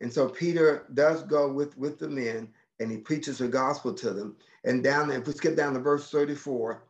[0.00, 4.10] And so Peter does go with, with the men and he preaches the gospel to
[4.10, 4.36] them.
[4.62, 6.80] And down there, if we skip down to verse 34,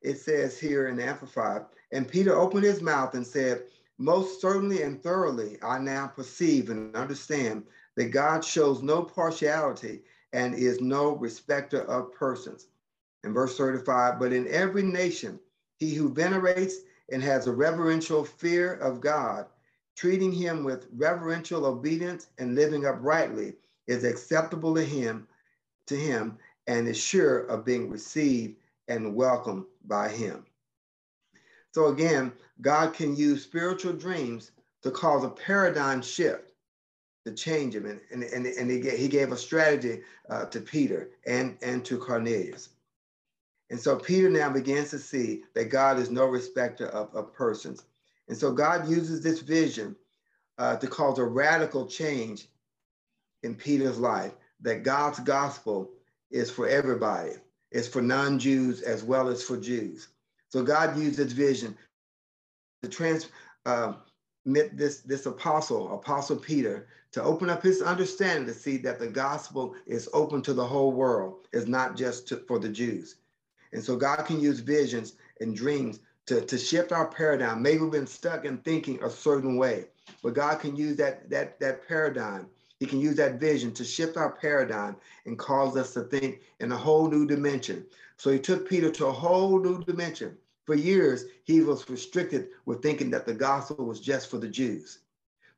[0.00, 3.64] it says here in Amplified, and Peter opened his mouth and said,
[4.00, 10.00] Most certainly and thoroughly, I now perceive and understand that God shows no partiality
[10.32, 12.68] and is no respecter of persons.
[13.24, 15.38] In verse 35, but in every nation,
[15.76, 16.76] he who venerates
[17.12, 19.44] and has a reverential fear of God
[19.96, 23.52] treating him with reverential obedience and living uprightly
[23.86, 25.28] is acceptable to him
[25.84, 28.56] to him and is sure of being received
[28.88, 30.46] and welcomed by him
[31.72, 34.52] so again god can use spiritual dreams
[34.82, 36.52] to cause a paradigm shift
[37.26, 37.84] to change him.
[37.84, 41.84] And, and, and, and he, gave, he gave a strategy uh, to peter and, and
[41.84, 42.70] to cornelius.
[43.68, 47.84] And so peter now begins to see that god is no respecter of, of persons.
[48.30, 49.96] And so God uses this vision
[50.56, 52.46] uh, to cause a radical change
[53.42, 55.90] in Peter's life that God's gospel
[56.30, 57.32] is for everybody,
[57.72, 60.08] it's for non Jews as well as for Jews.
[60.50, 61.76] So God used this vision
[62.82, 63.30] to transmit
[63.66, 63.94] uh,
[64.44, 69.74] this, this apostle, Apostle Peter, to open up his understanding to see that the gospel
[69.86, 73.16] is open to the whole world, it's not just to, for the Jews.
[73.72, 77.62] And so God can use visions and dreams to, to shift our paradigm.
[77.62, 79.86] Maybe we've been stuck in thinking a certain way,
[80.22, 84.16] but God can use that, that, that paradigm He can use that vision to shift
[84.16, 87.86] our paradigm and cause us to think in a whole new dimension.
[88.20, 90.36] So he took Peter to a whole new dimension.
[90.66, 94.98] For years, he was restricted with thinking that the gospel was just for the Jews.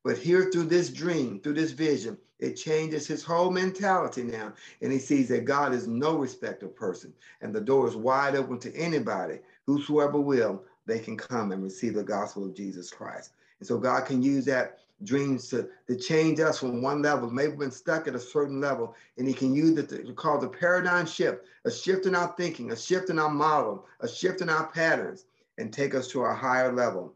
[0.05, 4.53] But here, through this dream, through this vision, it changes his whole mentality now.
[4.81, 7.12] And he sees that God is no respecter of person.
[7.40, 11.94] And the door is wide open to anybody, whosoever will, they can come and receive
[11.94, 13.33] the gospel of Jesus Christ.
[13.59, 17.31] And so God can use that dreams to, to change us from one level.
[17.31, 20.45] Maybe we've been stuck at a certain level, and he can use it to, cause
[20.45, 24.41] a paradigm shift, a shift in our thinking, a shift in our model, a shift
[24.41, 25.27] in our patterns,
[25.59, 27.15] and take us to a higher level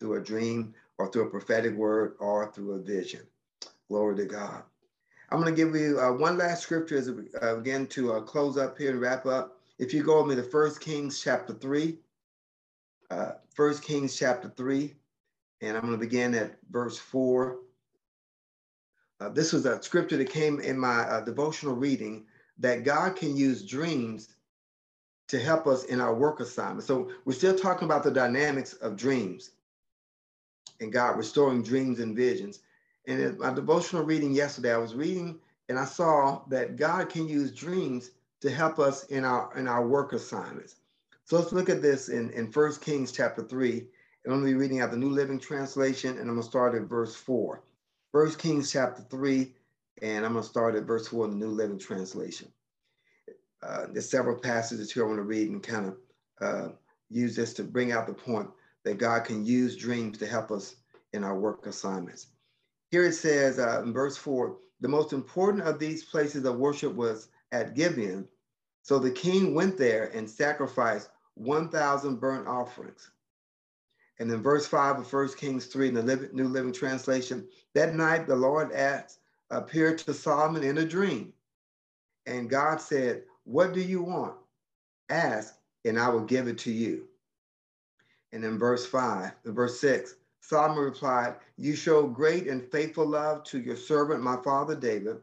[0.00, 3.20] through a dream or through a prophetic word or through a vision.
[3.88, 4.62] Glory to God.
[5.30, 8.56] I'm going to give you uh, one last scripture as uh, again to uh, close
[8.56, 9.60] up here and wrap up.
[9.78, 11.98] If you go with me to First Kings chapter 3,
[13.10, 14.94] uh, First Kings chapter 3,
[15.60, 17.58] and I'm going to begin at verse 4.
[19.20, 22.24] Uh, this was a scripture that came in my uh, devotional reading
[22.58, 24.28] that God can use dreams
[25.28, 26.84] to help us in our work assignment.
[26.84, 29.50] So we're still talking about the dynamics of dreams
[30.80, 32.60] and God restoring dreams and visions.
[33.06, 37.28] And in my devotional reading yesterday, I was reading and I saw that God can
[37.28, 40.76] use dreams to help us in our in our work assignments.
[41.24, 43.86] So let's look at this in, in 1 Kings chapter 3.
[44.24, 46.48] And I'm going to be reading out the New Living Translation, and I'm going to
[46.48, 47.62] start at verse 4.
[48.12, 49.54] 1 Kings chapter 3,
[50.02, 52.48] and I'm going to start at verse 4 in the New Living Translation.
[53.62, 55.96] Uh, there's several passages here I want to read and kind of
[56.40, 56.68] uh,
[57.10, 58.48] use this to bring out the point
[58.84, 60.76] that God can use dreams to help us
[61.12, 62.28] in our work assignments.
[62.90, 66.94] Here it says uh, in verse 4 the most important of these places of worship
[66.94, 68.28] was at Gibeon.
[68.82, 73.10] So the king went there and sacrificed 1,000 burnt offerings.
[74.20, 78.26] And in verse 5 of 1 Kings 3 in the New Living Translation, that night
[78.26, 81.32] the Lord asked, appeared to Solomon in a dream.
[82.26, 84.34] And God said, What do you want?
[85.08, 85.54] Ask,
[85.84, 87.08] and I will give it to you.
[88.32, 93.44] And in verse 5, in verse 6, Solomon replied, You showed great and faithful love
[93.44, 95.18] to your servant, my father David,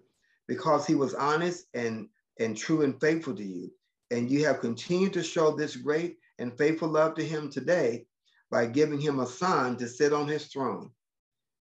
[0.48, 2.08] because he was honest and,
[2.40, 3.72] and true and faithful to you.
[4.10, 8.06] And you have continued to show this great and faithful love to him today
[8.52, 10.92] by giving him a son to sit on his throne.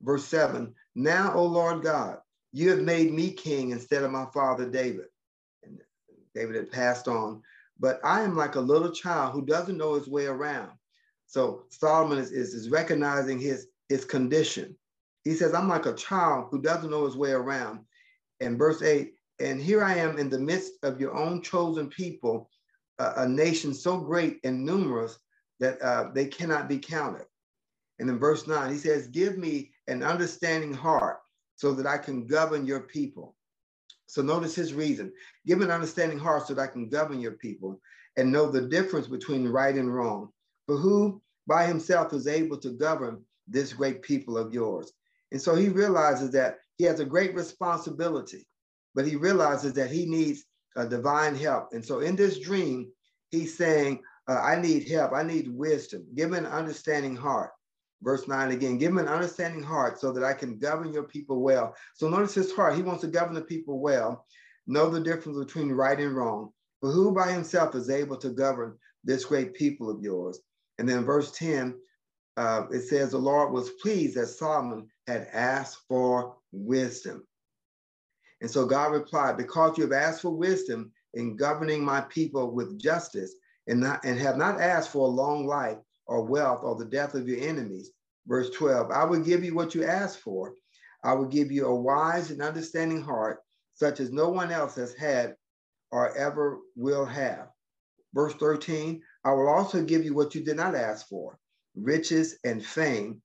[0.01, 2.17] Verse 7 Now, O Lord God,
[2.51, 5.05] you have made me king instead of my father David.
[5.63, 5.79] And
[6.35, 7.41] David had passed on,
[7.79, 10.71] but I am like a little child who doesn't know his way around.
[11.25, 14.75] So Solomon is, is, is recognizing his, his condition.
[15.23, 17.79] He says, I'm like a child who doesn't know his way around.
[18.39, 22.49] And verse 8, and here I am in the midst of your own chosen people,
[22.99, 25.17] uh, a nation so great and numerous
[25.59, 27.25] that uh, they cannot be counted.
[27.99, 31.19] And in verse 9, he says, Give me an understanding heart
[31.55, 33.35] so that I can govern your people.
[34.07, 35.11] So notice his reason.
[35.45, 37.79] Give an understanding heart so that I can govern your people
[38.17, 40.29] and know the difference between right and wrong.
[40.67, 44.91] For who by himself is able to govern this great people of yours.
[45.31, 48.47] And so he realizes that he has a great responsibility,
[48.95, 51.69] but he realizes that he needs a divine help.
[51.73, 52.91] And so in this dream,
[53.31, 55.13] he's saying, uh, I need help.
[55.13, 56.05] I need wisdom.
[56.15, 57.51] Give me an understanding heart.
[58.01, 61.41] Verse 9 again, give me an understanding heart so that I can govern your people
[61.41, 61.73] well.
[61.93, 62.75] So notice his heart.
[62.75, 64.25] He wants to govern the people well,
[64.67, 66.51] know the difference between right and wrong.
[66.81, 70.39] But who by himself is able to govern this great people of yours?
[70.79, 71.79] And then verse 10,
[72.35, 77.25] uh, it says, The Lord was pleased that Solomon had asked for wisdom.
[78.41, 82.77] And so God replied, Because you have asked for wisdom in governing my people with
[82.77, 83.33] justice,
[83.67, 87.13] and, not, and have not asked for a long life or wealth or the death
[87.15, 87.91] of your enemies.
[88.27, 90.53] Verse 12, I will give you what you asked for.
[91.03, 93.39] I will give you a wise and understanding heart,
[93.73, 95.35] such as no one else has had
[95.91, 97.47] or ever will have.
[98.13, 101.37] Verse 13, I will also give you what you did not ask for
[101.75, 103.21] riches and fame.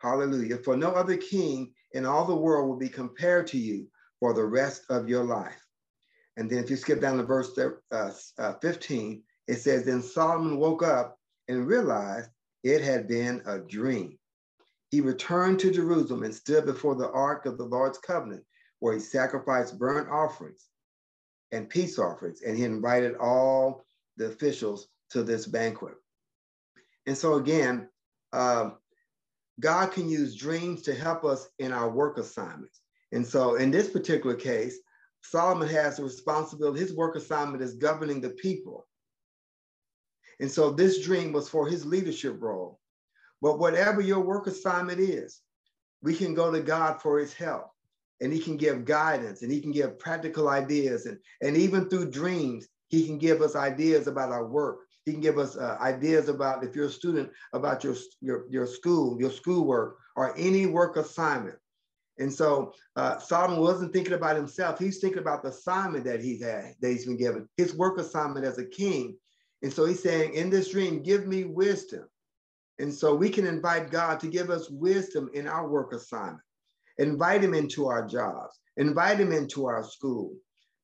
[0.00, 0.58] Hallelujah.
[0.58, 3.88] For no other king in all the world will be compared to you
[4.20, 5.61] for the rest of your life.
[6.36, 10.58] And then if you skip down to verse uh, uh, 15, it says, Then Solomon
[10.58, 11.18] woke up
[11.48, 12.30] and realized
[12.62, 14.18] it had been a dream.
[14.90, 18.44] He returned to Jerusalem and stood before the ark of the Lord's covenant,
[18.78, 20.68] where he sacrificed burnt offerings
[21.50, 23.84] and peace offerings, and he invited all
[24.16, 25.94] the officials to this banquet.
[27.06, 27.88] And so, again,
[28.32, 28.70] uh,
[29.60, 32.80] God can use dreams to help us in our work assignments.
[33.12, 34.78] And so, in this particular case,
[35.22, 36.80] Solomon has a responsibility.
[36.80, 38.86] His work assignment is governing the people.
[40.40, 42.80] And so, this dream was for his leadership role.
[43.40, 45.40] But whatever your work assignment is,
[46.02, 47.72] we can go to God for his help
[48.20, 52.10] and he can give guidance and he can give practical ideas and, and even through
[52.10, 56.28] dreams he can give us ideas about our work he can give us uh, ideas
[56.28, 60.96] about if you're a student about your, your your school your schoolwork or any work
[60.96, 61.56] assignment
[62.18, 66.42] and so uh, solomon wasn't thinking about himself he's thinking about the assignment that he's
[66.42, 69.16] had that he's been given his work assignment as a king
[69.62, 72.06] and so he's saying in this dream give me wisdom
[72.78, 76.42] and so we can invite god to give us wisdom in our work assignment
[76.98, 80.34] invite him into our jobs, invite him into our school.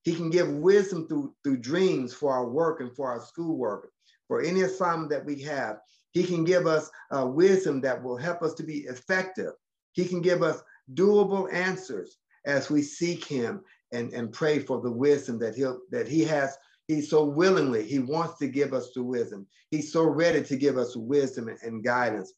[0.03, 3.91] He can give wisdom through, through dreams for our work and for our schoolwork,
[4.27, 5.77] for any assignment that we have.
[6.11, 9.53] He can give us uh, wisdom that will help us to be effective.
[9.93, 10.61] He can give us
[10.93, 13.61] doable answers as we seek him
[13.91, 16.57] and, and pray for the wisdom that he'll that he has.
[16.87, 19.45] He so willingly, he wants to give us the wisdom.
[19.69, 22.33] He's so ready to give us wisdom and, and guidance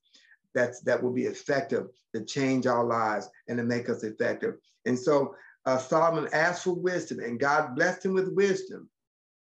[0.54, 4.56] that's that will be effective to change our lives and to make us effective.
[4.86, 5.36] And so
[5.66, 8.90] uh, Solomon asked for wisdom, and God blessed him with wisdom,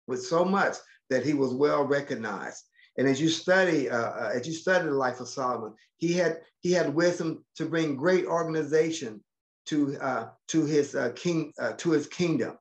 [0.07, 0.75] with so much
[1.09, 2.63] that he was well recognized.
[2.97, 6.41] And as you study, uh, uh, as you study the life of Solomon, he had
[6.61, 9.23] he had wisdom to bring great organization
[9.67, 12.57] to uh, to his uh, king uh, to his kingdom.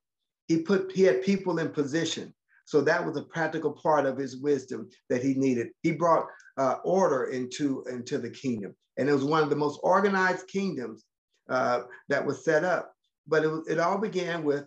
[0.49, 2.35] He put he had people in position.
[2.67, 5.69] So that was a practical part of his wisdom that he needed.
[5.83, 6.27] He brought
[6.57, 8.75] uh, order into, into the kingdom.
[8.97, 11.05] And it was one of the most organized kingdoms
[11.47, 12.95] that was set up.
[13.27, 14.65] But it, it all began with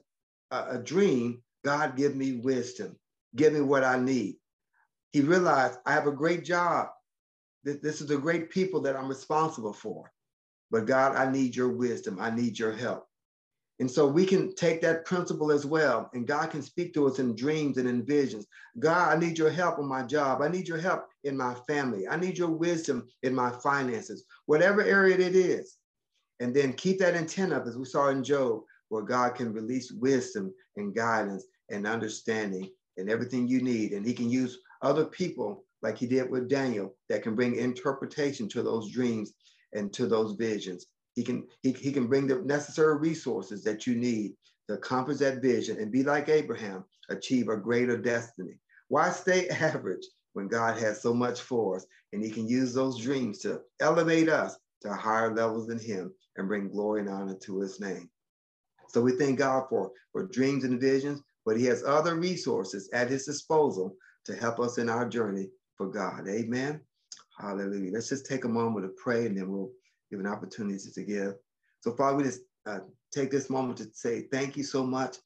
[0.52, 2.96] a, a dream God, give me wisdom,
[3.36, 4.38] give me what I need.
[5.18, 6.90] He realized I have a great job.
[7.64, 10.12] This, is a great people that I'm responsible for.
[10.70, 12.20] But God, I need your wisdom.
[12.22, 13.08] I need your help.
[13.80, 17.18] And so we can take that principle as well, and God can speak to us
[17.18, 18.46] in dreams and in visions.
[18.78, 20.44] God, I need your help on my job.
[20.44, 22.08] I need your help in my family.
[22.08, 25.78] I need your wisdom in my finances, whatever area it is.
[26.40, 29.92] And then keep that intent up, as we saw in Job, where God can release
[29.92, 33.94] wisdom and guidance and understanding and everything you need.
[33.94, 38.48] And he can use other people, like he did with Daniel, that can bring interpretation
[38.50, 39.34] to those dreams
[39.74, 40.88] and to those visions.
[41.16, 44.34] He can, he, he can bring the necessary resources that you need
[44.68, 48.60] to accomplish that vision and be like Abraham, achieve a greater destiny.
[48.90, 53.02] Why stay average when God has so much for us and he can use those
[53.02, 57.60] dreams to elevate us to higher levels than him and bring glory and honor to
[57.60, 58.10] his name.
[58.90, 63.10] So we thank God for, for dreams and visions, but he has other resources at
[63.10, 63.96] his disposal
[64.28, 66.28] to help us in our journey for God.
[66.28, 66.82] Amen.
[67.40, 67.92] Hallelujah.
[67.94, 69.72] Let's just take a moment to pray and then we'll
[70.12, 71.34] give an opportunity to give.
[71.82, 72.80] So, Father, we just uh,
[73.14, 75.18] take this moment to say thank you so much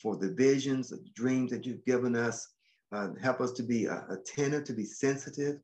[0.00, 2.48] for the visions, the dreams that you've given us.
[2.92, 5.56] Uh, help us to be uh, attentive, to be sensitive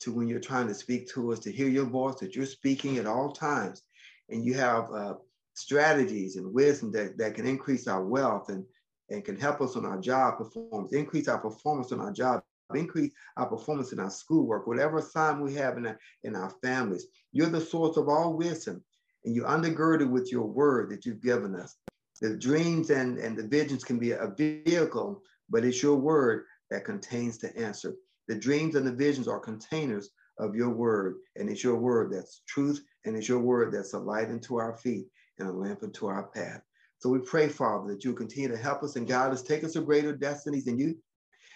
[0.00, 2.98] to when you're trying to speak to us, to hear your voice, that you're speaking
[2.98, 3.82] at all times.
[4.28, 5.14] And you have uh,
[5.54, 8.64] strategies and wisdom that, that can increase our wealth and,
[9.10, 12.42] and can help us on our job performance, increase our performance on our job
[12.74, 17.06] increase our performance in our schoolwork, whatever assignment we have in our, in our families.
[17.32, 18.82] You're the source of all wisdom,
[19.24, 21.76] and you're undergirded with your word that you've given us.
[22.20, 26.84] The dreams and, and the visions can be a vehicle, but it's your word that
[26.84, 27.94] contains the answer.
[28.28, 32.42] The dreams and the visions are containers of your word, and it's your word that's
[32.46, 35.06] truth, and it's your word that's a light unto our feet
[35.38, 36.62] and a lamp unto our path.
[37.02, 39.72] So we pray, Father, that you continue to help us and guide us, take us
[39.72, 40.94] to greater destinies in you,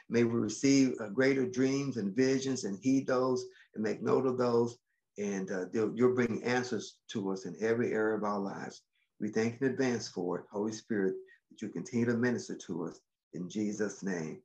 [0.09, 4.39] May we receive uh, greater dreams and visions and heed those and make note of
[4.39, 4.79] those.
[5.19, 8.83] And uh, you'll bring answers to us in every area of our lives.
[9.19, 11.15] We thank in advance for it, Holy Spirit,
[11.51, 13.01] that you continue to minister to us.
[13.33, 14.41] In Jesus' name,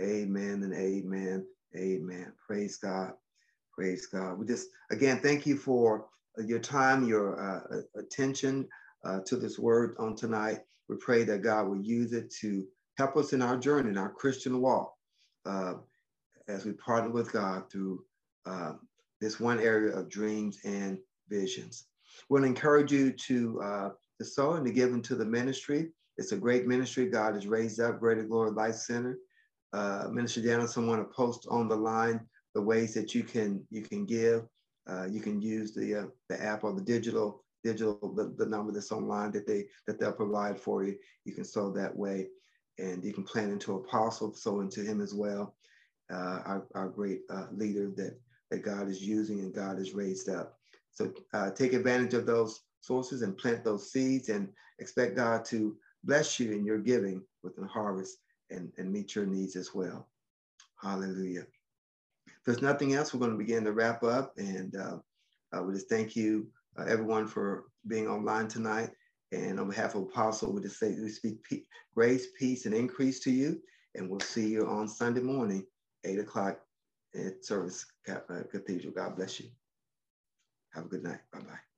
[0.00, 1.46] amen and amen.
[1.76, 2.32] Amen.
[2.44, 3.12] Praise God.
[3.72, 4.38] Praise God.
[4.38, 6.06] We just, again, thank you for
[6.44, 8.68] your time, your uh, attention
[9.06, 10.60] uh, to this word on tonight.
[10.88, 12.66] We pray that God will use it to
[12.98, 14.92] help us in our journey, in our Christian walk
[15.44, 15.74] uh,
[16.48, 18.04] as we partner with God through
[18.46, 18.72] uh,
[19.20, 20.98] this one area of dreams and
[21.28, 21.86] visions.
[22.28, 25.90] We want to encourage you to, uh, to sow and to give into the ministry.
[26.18, 29.18] It's a great ministry God has raised up, Greater Glory Life Center.
[29.72, 32.20] Uh, Minister Danielson want to post on the line
[32.54, 34.44] the ways that you can you can give.
[34.88, 38.92] Uh, you can use the the app or the digital digital the, the number that's
[38.92, 40.96] online that they that they'll provide for you.
[41.24, 42.28] You can sow that way
[42.78, 45.54] and you can plan into apostle, so into him as well,
[46.12, 48.18] uh, our, our great uh, leader that,
[48.50, 50.58] that God is using and God has raised up.
[50.92, 54.48] So uh, take advantage of those sources and plant those seeds and
[54.78, 58.18] expect God to bless you in your giving with the harvest
[58.50, 60.06] and, and meet your needs as well.
[60.80, 61.46] Hallelujah.
[62.26, 64.98] If there's nothing else, we're going to begin to wrap up and uh,
[65.56, 66.46] uh, we just thank you
[66.78, 68.90] uh, everyone for being online tonight.
[69.32, 71.64] And on behalf of Apostle, we just say we speak pe-
[71.94, 73.60] grace, peace, and increase to you.
[73.94, 75.66] And we'll see you on Sunday morning,
[76.04, 76.60] 8 o'clock
[77.14, 78.20] at Service uh,
[78.50, 78.92] Cathedral.
[78.94, 79.48] God bless you.
[80.74, 81.20] Have a good night.
[81.32, 81.75] Bye bye.